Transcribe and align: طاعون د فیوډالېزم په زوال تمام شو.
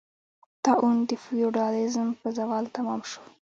طاعون 0.63 0.97
د 1.09 1.11
فیوډالېزم 1.23 2.07
په 2.19 2.27
زوال 2.37 2.65
تمام 2.77 3.01
شو. 3.09 3.21